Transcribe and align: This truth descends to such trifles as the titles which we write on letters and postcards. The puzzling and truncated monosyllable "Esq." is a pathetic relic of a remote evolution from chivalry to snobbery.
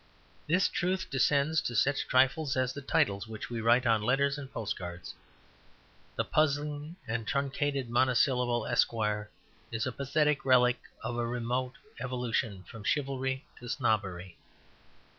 This 0.47 0.67
truth 0.67 1.11
descends 1.11 1.61
to 1.61 1.75
such 1.75 2.07
trifles 2.07 2.57
as 2.57 2.73
the 2.73 2.81
titles 2.81 3.27
which 3.27 3.51
we 3.51 3.61
write 3.61 3.85
on 3.85 4.01
letters 4.01 4.35
and 4.35 4.51
postcards. 4.51 5.13
The 6.15 6.25
puzzling 6.25 6.95
and 7.07 7.27
truncated 7.27 7.87
monosyllable 7.87 8.65
"Esq." 8.65 8.91
is 9.71 9.85
a 9.85 9.91
pathetic 9.91 10.43
relic 10.43 10.81
of 11.03 11.17
a 11.19 11.27
remote 11.27 11.75
evolution 11.99 12.63
from 12.63 12.83
chivalry 12.83 13.45
to 13.59 13.67
snobbery. 13.69 14.37